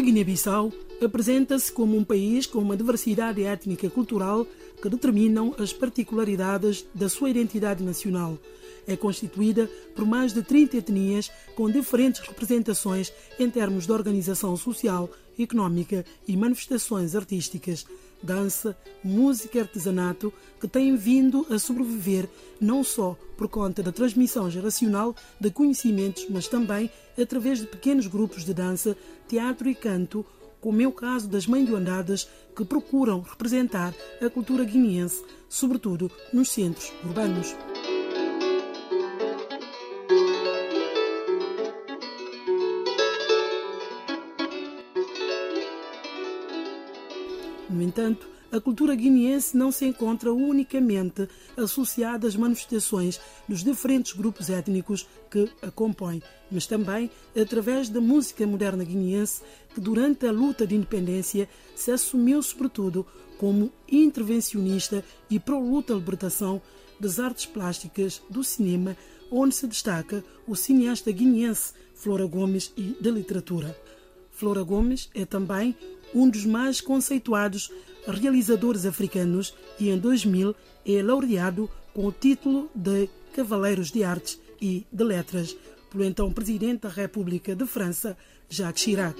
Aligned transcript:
Guiné-Bissau 0.00 0.72
apresenta-se 1.04 1.70
como 1.72 1.96
um 1.96 2.04
país 2.04 2.46
com 2.46 2.58
uma 2.58 2.76
diversidade 2.76 3.42
étnica 3.42 3.86
e 3.86 3.90
cultural 3.90 4.46
que 4.80 4.88
determinam 4.88 5.54
as 5.58 5.72
particularidades 5.72 6.86
da 6.94 7.08
sua 7.08 7.30
identidade 7.30 7.82
nacional. 7.82 8.38
É 8.86 8.96
constituída 8.96 9.70
por 9.94 10.06
mais 10.06 10.32
de 10.32 10.42
30 10.42 10.78
etnias 10.78 11.30
com 11.54 11.70
diferentes 11.70 12.20
representações 12.20 13.12
em 13.38 13.50
termos 13.50 13.86
de 13.86 13.92
organização 13.92 14.56
social, 14.56 15.10
económica 15.38 16.04
e 16.26 16.36
manifestações 16.36 17.14
artísticas, 17.14 17.86
dança, 18.22 18.76
música 19.02 19.58
e 19.58 19.60
artesanato 19.60 20.32
que 20.60 20.68
têm 20.68 20.96
vindo 20.96 21.46
a 21.50 21.58
sobreviver 21.58 22.28
não 22.60 22.82
só 22.82 23.16
por 23.36 23.48
conta 23.48 23.82
da 23.82 23.92
transmissão 23.92 24.50
geracional 24.50 25.14
de 25.40 25.50
conhecimentos, 25.50 26.26
mas 26.28 26.48
também 26.48 26.90
através 27.20 27.60
de 27.60 27.66
pequenos 27.66 28.06
grupos 28.06 28.44
de 28.44 28.52
dança, 28.52 28.96
teatro 29.28 29.68
e 29.68 29.74
canto 29.74 30.24
como 30.60 30.82
é 30.82 30.86
o 30.86 30.92
caso 30.92 31.28
das 31.28 31.46
manguandadas 31.46 32.28
que 32.56 32.64
procuram 32.64 33.20
representar 33.20 33.94
a 34.20 34.28
cultura 34.28 34.64
guineense, 34.64 35.22
sobretudo 35.48 36.10
nos 36.32 36.50
centros 36.50 36.92
urbanos. 37.04 37.54
No 47.68 47.82
entanto, 47.82 48.28
a 48.50 48.58
cultura 48.60 48.94
guineense 48.94 49.54
não 49.54 49.70
se 49.70 49.84
encontra 49.84 50.32
unicamente 50.32 51.28
associada 51.54 52.26
às 52.26 52.34
manifestações 52.34 53.20
dos 53.46 53.62
diferentes 53.62 54.14
grupos 54.14 54.48
étnicos 54.48 55.06
que 55.30 55.50
a 55.60 55.70
compõem, 55.70 56.22
mas 56.50 56.66
também 56.66 57.10
através 57.38 57.90
da 57.90 58.00
música 58.00 58.46
moderna 58.46 58.84
guineense, 58.84 59.42
que 59.74 59.80
durante 59.80 60.26
a 60.26 60.32
luta 60.32 60.66
de 60.66 60.74
independência 60.74 61.46
se 61.76 61.90
assumiu 61.90 62.42
sobretudo 62.42 63.06
como 63.36 63.70
intervencionista 63.86 65.04
e 65.30 65.38
pró-luta 65.38 65.92
libertação 65.92 66.60
das 66.98 67.20
artes 67.20 67.44
plásticas, 67.44 68.22
do 68.30 68.42
cinema, 68.42 68.96
onde 69.30 69.54
se 69.54 69.66
destaca 69.66 70.24
o 70.46 70.56
cineasta 70.56 71.12
guineense 71.12 71.74
Flora 71.94 72.26
Gomes 72.26 72.72
e 72.76 72.96
da 73.00 73.10
literatura. 73.10 73.78
Flora 74.30 74.62
Gomes 74.62 75.10
é 75.14 75.24
também 75.24 75.76
um 76.14 76.28
dos 76.28 76.44
mais 76.44 76.80
conceituados 76.80 77.70
realizadores 78.06 78.86
africanos 78.86 79.54
e 79.78 79.90
em 79.90 79.98
2000 79.98 80.54
é 80.86 81.02
laureado 81.02 81.70
com 81.92 82.06
o 82.06 82.12
título 82.12 82.70
de 82.74 83.08
Cavaleiros 83.34 83.90
de 83.90 84.02
Artes 84.02 84.40
e 84.60 84.86
de 84.90 85.04
Letras 85.04 85.56
pelo 85.90 86.04
então 86.04 86.32
Presidente 86.32 86.82
da 86.82 86.88
República 86.88 87.54
de 87.54 87.66
França, 87.66 88.16
Jacques 88.48 88.82
Chirac. 88.82 89.18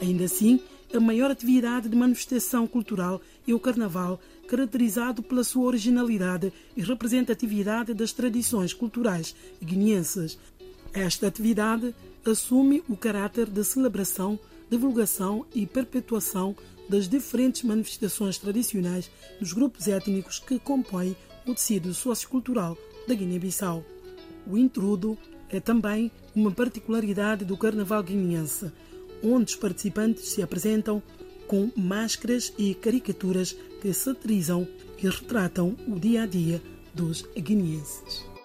Ainda 0.00 0.24
assim, 0.24 0.60
a 0.94 1.00
maior 1.00 1.30
atividade 1.30 1.88
de 1.88 1.96
manifestação 1.96 2.66
cultural 2.66 3.20
é 3.46 3.52
o 3.52 3.60
Carnaval, 3.60 4.18
caracterizado 4.48 5.22
pela 5.22 5.44
sua 5.44 5.66
originalidade 5.66 6.52
e 6.76 6.80
representatividade 6.80 7.92
das 7.92 8.12
tradições 8.12 8.72
culturais 8.72 9.34
guineenses. 9.62 10.38
Esta 10.92 11.26
atividade 11.26 11.94
assume 12.24 12.82
o 12.88 12.96
caráter 12.96 13.46
de 13.46 13.62
celebração, 13.64 14.38
divulgação 14.70 15.44
e 15.54 15.66
perpetuação 15.66 16.56
das 16.88 17.06
diferentes 17.06 17.62
manifestações 17.62 18.38
tradicionais 18.38 19.10
dos 19.38 19.52
grupos 19.52 19.88
étnicos 19.88 20.38
que 20.38 20.58
compõem 20.58 21.14
o 21.46 21.54
tecido 21.54 21.92
sociocultural 21.92 22.76
da 23.06 23.14
Guiné-Bissau. 23.14 23.84
O 24.46 24.56
intrudo 24.56 25.18
é 25.50 25.60
também 25.60 26.10
uma 26.34 26.50
particularidade 26.50 27.44
do 27.44 27.56
carnaval 27.56 28.02
guineense, 28.02 28.72
onde 29.22 29.52
os 29.52 29.56
participantes 29.56 30.28
se 30.28 30.42
apresentam 30.42 31.02
com 31.46 31.70
máscaras 31.74 32.52
e 32.58 32.74
caricaturas 32.74 33.56
que 33.80 33.92
satirizam 33.92 34.68
e 35.02 35.08
retratam 35.08 35.76
o 35.86 35.98
dia 35.98 36.24
a 36.24 36.26
dia 36.26 36.62
dos 36.94 37.22
guineenses. 37.36 38.37